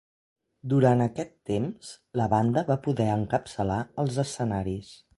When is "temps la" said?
1.51-2.29